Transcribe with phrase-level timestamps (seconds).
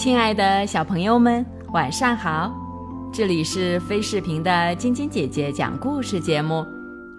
[0.00, 2.50] 亲爱的小朋友们，晚上好！
[3.12, 6.64] 这里是飞视频的晶晶姐姐讲故事节目，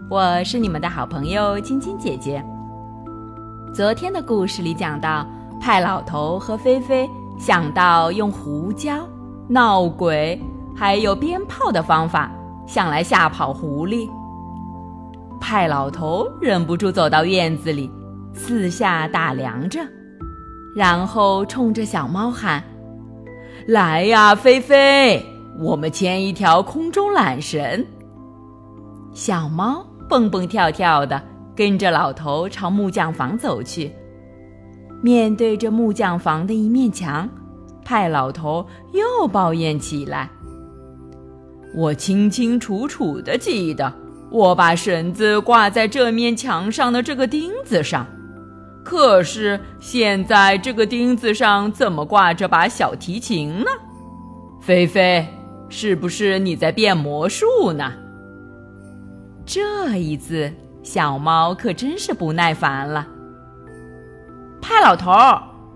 [0.09, 2.43] 我是你们的好朋友晶晶姐姐。
[3.71, 5.23] 昨天的故事里讲到，
[5.59, 9.07] 派老头和菲菲想到用胡椒、
[9.47, 10.41] 闹鬼
[10.75, 12.31] 还有鞭炮的方法，
[12.65, 14.09] 想来吓跑狐狸。
[15.39, 17.91] 派老头忍不住走到院子里，
[18.33, 19.79] 四下打量着。
[20.73, 22.63] 然后冲着小猫喊
[23.71, 25.25] ：“来呀，菲菲，
[25.57, 27.85] 我们牵一条空中缆绳。”
[29.15, 31.21] 小猫蹦蹦跳跳的
[31.55, 33.89] 跟着老头朝木匠房走去。
[35.01, 37.29] 面对着木匠房的一面墙，
[37.85, 40.29] 派老头又抱怨起来
[41.73, 43.93] ：“我清清楚楚的记得，
[44.29, 48.05] 我把绳子挂在这面墙上的这个钉子上。”
[48.83, 53.65] 可是现在这个钉子上怎么挂着把小提琴呢？
[54.59, 55.25] 菲菲，
[55.69, 57.91] 是不是你在变魔术呢？
[59.45, 60.51] 这一次，
[60.83, 63.07] 小猫可真是不耐烦了。
[64.61, 65.11] 派老头，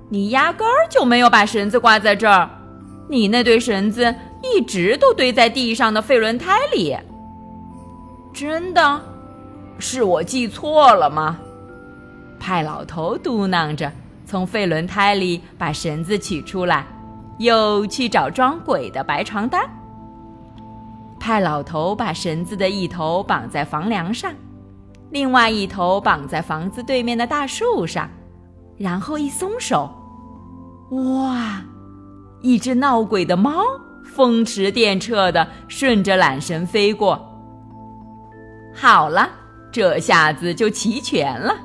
[0.09, 2.50] 你压根儿就没有把绳子挂在这儿，
[3.09, 6.95] 你那对绳子一直都堆在地上的废轮胎里。
[8.33, 9.02] 真的，
[9.80, 11.39] 是我记错了吗？
[12.45, 13.91] 派老头嘟囔着，
[14.23, 16.85] 从废轮胎里把绳子取出来，
[17.39, 19.67] 又去找装鬼的白床单。
[21.19, 24.31] 派老头把绳子的一头绑在房梁上，
[25.09, 28.08] 另外一头绑在房子对面的大树上，
[28.77, 29.89] 然后一松手，
[30.91, 31.64] 哇！
[32.41, 33.64] 一只闹鬼的猫
[34.03, 37.20] 风驰电掣的顺着缆绳飞过。
[38.71, 39.27] 好了，
[39.71, 41.55] 这下子就齐全了。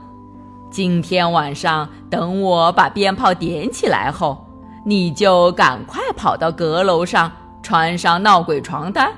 [0.71, 4.47] 今天晚上，等我把鞭炮点起来后，
[4.87, 9.13] 你就赶快跑到阁楼上，穿上闹鬼床单。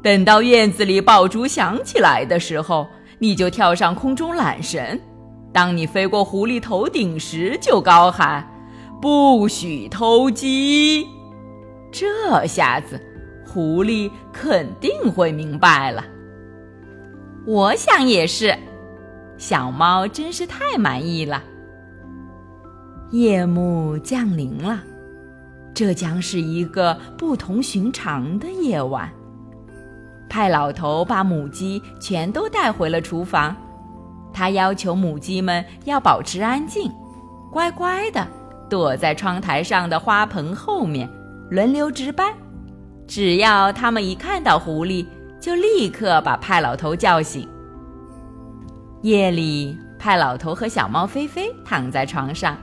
[0.00, 2.86] 等到院子里爆竹响起来的时候，
[3.18, 5.00] 你就跳上空中缆绳。
[5.52, 8.48] 当你飞过狐狸头顶时，就高喊
[9.02, 11.04] ：“不许偷鸡！”
[11.90, 13.00] 这下子，
[13.44, 16.04] 狐狸肯定会明白了。
[17.44, 18.56] 我想也是。
[19.38, 21.42] 小猫真是太满意了。
[23.10, 24.82] 夜幕降临了，
[25.72, 29.08] 这将是一个不同寻常的夜晚。
[30.28, 33.54] 派老头把母鸡全都带回了厨房，
[34.32, 36.90] 他要求母鸡们要保持安静，
[37.52, 38.26] 乖乖的
[38.68, 41.08] 躲在窗台上的花盆后面，
[41.48, 42.34] 轮流值班。
[43.06, 45.06] 只要他们一看到狐狸，
[45.38, 47.48] 就立刻把派老头叫醒。
[49.02, 52.56] 夜里，派老头和小猫菲菲躺在床上，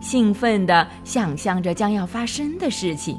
[0.00, 3.18] 兴奋地想象着将要发生的事情。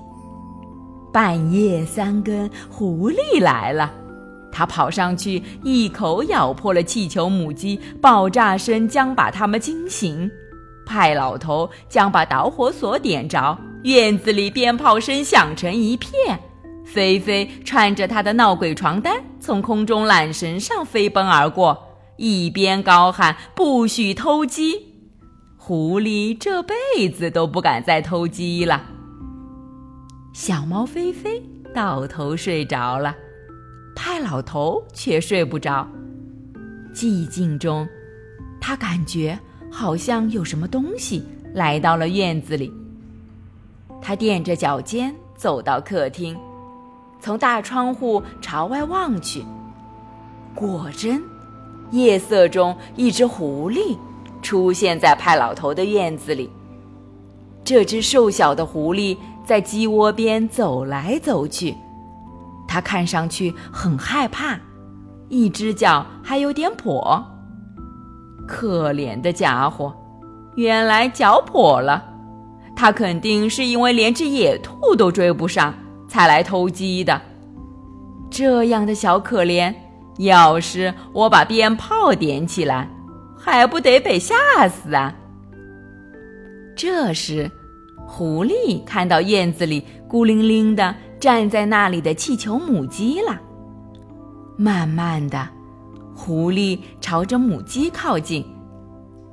[1.12, 3.92] 半夜三更，狐狸来了，
[4.52, 10.30] 它跑上去，一口咬破了气球母鸡，爆炸声将把它们惊醒。
[10.86, 16.40] 派老头将把导火索点着，院子里鞭炮声响成一片。
[16.86, 21.76] 菲菲穿着她的闹鬼床单，从空中缆绳上飞奔而过。
[22.18, 24.94] 一边高喊“不许偷鸡”，
[25.58, 28.81] 狐狸这辈子都不敢再偷鸡了。
[30.34, 31.44] 小猫菲菲
[31.74, 33.16] 倒头睡着了，
[33.96, 35.88] 派老头却睡不着。
[36.94, 37.88] 寂静中，
[38.62, 39.38] 他感觉
[39.70, 42.72] 好像有什么东西来到了院子里。
[44.02, 46.38] 他踮着脚尖走到客厅，
[47.20, 49.44] 从大窗户朝外望去，
[50.53, 51.22] 果真。
[51.91, 53.97] 夜色中，一只狐狸
[54.41, 56.49] 出现在派老头的院子里。
[57.64, 61.76] 这只瘦小的狐狸在鸡窝边走来走去，
[62.67, 64.59] 它看上去很害怕，
[65.29, 67.23] 一只脚还有点跛。
[68.47, 69.91] 可怜的家伙，
[70.55, 72.03] 原来脚跛了。
[72.76, 75.73] 他肯定是因为连只野兔都追不上，
[76.08, 77.20] 才来偷鸡的。
[78.29, 79.73] 这样的小可怜。
[80.17, 82.90] 要是我把鞭炮点起来，
[83.38, 84.35] 还不得被吓
[84.70, 85.14] 死啊！
[86.76, 87.52] 这时，
[88.08, 93.40] 狐狸看到院子里孤零零的站在那里的气球母鸡了。
[94.58, 95.47] 慢慢的，
[96.16, 98.46] 狐狸朝着母鸡靠近，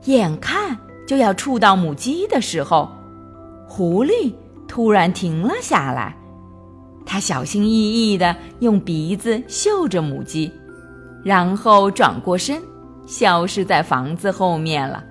[0.06, 0.76] 眼看
[1.06, 2.90] 就要触到母鸡的时候，
[3.68, 4.32] 狐狸
[4.66, 6.16] 突然停了下来。
[7.04, 10.50] 它小心翼翼的用鼻子嗅着母鸡。
[11.22, 12.60] 然后转过身，
[13.06, 15.02] 消失在房子后面了。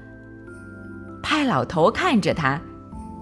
[1.23, 2.59] 派老头看着他，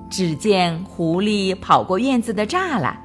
[0.09, 2.99] 只见狐狸跑过院子的栅栏，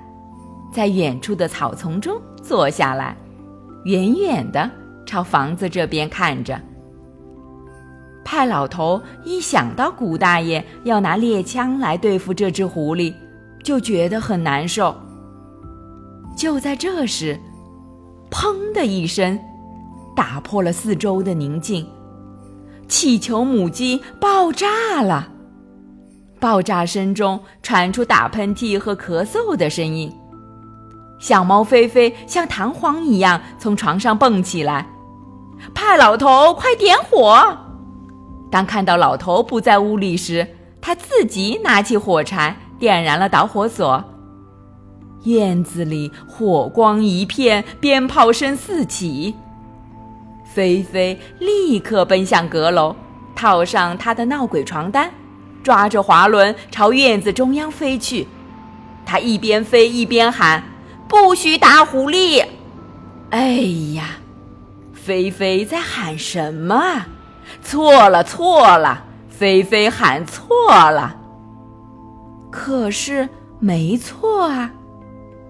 [0.72, 3.16] 在远处的草丛中坐下来，
[3.84, 4.70] 远远的
[5.04, 6.60] 朝房子这边看着。
[8.24, 13.12] 派老头一想到古大爷要拿猎枪来对付这只狐狸，
[13.62, 14.94] 就觉得很难受。
[16.34, 17.38] 就在这时，
[18.30, 19.38] 砰的一声，
[20.14, 21.86] 打破了四周的宁静。
[22.86, 25.28] 气球母鸡爆炸了，
[26.38, 30.12] 爆炸声中传出打喷嚏和咳嗽的声音。
[31.18, 34.86] 小猫菲菲像弹簧一样从床上蹦起来，
[35.74, 37.56] 派老头快点火！
[38.50, 40.46] 当看到老头不在屋里时，
[40.80, 44.04] 他自己拿起火柴点燃了导火索。
[45.24, 49.34] 院子里火光一片，鞭炮声四起。
[50.54, 52.94] 菲菲立刻奔向阁楼，
[53.34, 55.10] 套上她的闹鬼床单，
[55.64, 58.28] 抓着滑轮朝院子中央飞去。
[59.04, 60.62] 她一边飞一边喊
[61.08, 62.44] ：“不许打狐狸！”
[63.30, 63.50] 哎
[63.96, 64.18] 呀，
[64.92, 67.08] 菲菲在喊什么啊？
[67.60, 69.02] 错了，错了！
[69.28, 71.16] 菲菲喊错了。
[72.52, 73.28] 可是
[73.58, 74.70] 没错啊！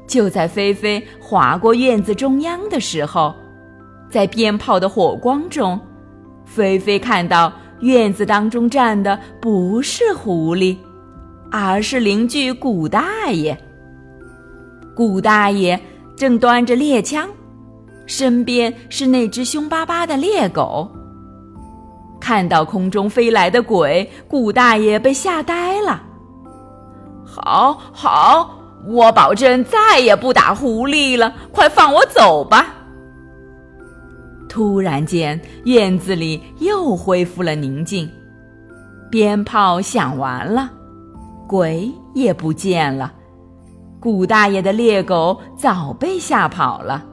[0.07, 3.35] 就在菲菲划过院子中央的时候。
[4.15, 5.77] 在鞭炮的火光中，
[6.45, 10.77] 菲菲看到院子当中站的不是狐狸，
[11.51, 13.59] 而是邻居古大爷。
[14.95, 15.81] 古大爷
[16.17, 17.29] 正端着猎枪，
[18.07, 20.89] 身边是那只凶巴巴的猎狗。
[22.21, 26.01] 看到空中飞来的鬼，古大爷被吓呆了。
[27.27, 31.35] 好，好，我保证再也不打狐狸了。
[31.51, 32.74] 快放我走吧。
[34.55, 38.09] 突然间，院子里又恢复了宁静，
[39.11, 40.71] 鞭炮响完了，
[41.49, 43.13] 鬼也不见了，
[43.99, 47.05] 古大爷的猎狗早被吓跑了。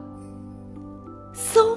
[1.34, 1.76] 嗖，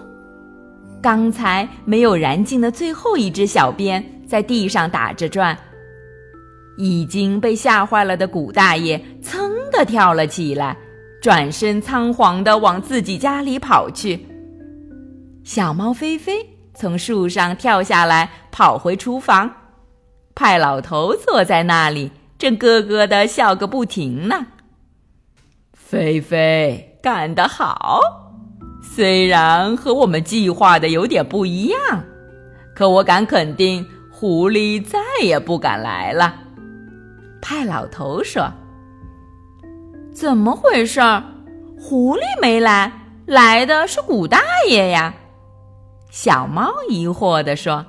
[1.01, 5.57] 刚才没有燃尽的最后一只小鞭在地上打着转，
[6.77, 10.77] 已经被吓坏了的古大爷噌的跳了起来，
[11.19, 14.27] 转身仓皇的往自己家里跑去。
[15.45, 19.53] 小猫菲菲从树上跳下来，跑回厨房。
[20.33, 24.47] 派老头坐在那里，正咯咯的笑个不停呢。
[25.71, 28.01] 菲菲干得好，
[28.81, 32.03] 虽然和我们计划的有点不一样，
[32.75, 36.33] 可我敢肯定，狐狸再也不敢来了。
[37.39, 38.51] 派老头说
[40.11, 40.99] ：“怎么回事？
[41.79, 42.91] 狐狸没来，
[43.27, 45.13] 来的是古大爷呀。”
[46.15, 47.85] 小猫疑惑地说：“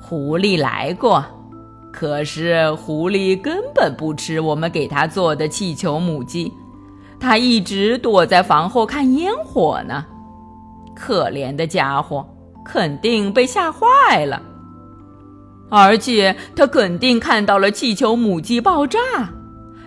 [0.00, 1.20] 狐狸来过，
[1.92, 6.52] 可是狐狸根本不吃我们给它做的气球母鸡，
[7.18, 10.06] 它一直躲在房后看烟火呢。
[10.94, 12.24] 可怜的家伙，
[12.64, 14.40] 肯定被吓坏了。
[15.70, 19.00] 而且他肯定看到了气球母鸡爆炸，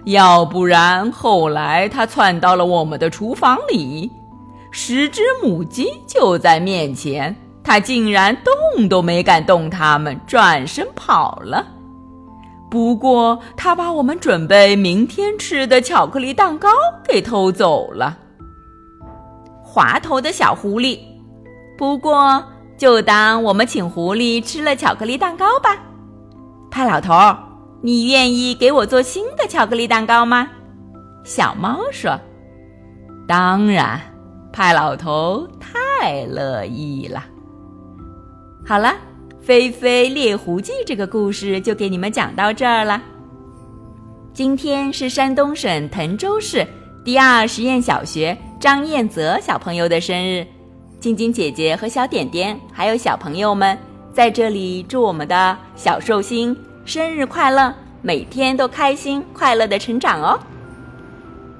[0.03, 4.11] 要不然后来他窜到了我们的厨房里。”
[4.77, 11.65] 十只母鸡就在面前，它竟然动都没敢动，它们转身跑了。
[12.69, 16.67] 不过，它把我们准备明天吃的巧克力蛋糕
[17.07, 18.17] 给偷走了。
[19.63, 20.99] 滑头的小狐狸，
[21.77, 22.43] 不过
[22.77, 25.81] 就当我们请狐狸吃了巧克力蛋糕吧。
[26.69, 27.13] 派老头，
[27.81, 30.49] 你愿意给我做新的巧克力蛋糕吗？
[31.23, 32.19] 小猫说
[33.25, 34.01] ：“当然。”
[34.55, 37.25] 派老头太乐意了。
[38.65, 38.87] 好了，
[39.41, 43.01] 《菲菲猎狐记》这个故事就给你们讲到这儿了。
[44.33, 46.65] 今天是山东省滕州市
[47.03, 50.47] 第二实验小学张彦泽小朋友的生日，
[51.01, 53.77] 晶晶姐姐和小点点还有小朋友们
[54.13, 60.39] 在这里祝我们的小寿星生日快乐，每天都开心快乐的成长哦。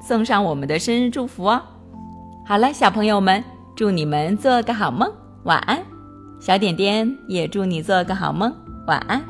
[0.00, 1.62] 送上我们的生日祝福哦！
[2.46, 3.44] 好了，小朋友们，
[3.76, 5.12] 祝你们做个好梦，
[5.44, 5.82] 晚安。
[6.40, 8.52] 小点点也祝你做个好梦，
[8.86, 9.22] 晚安。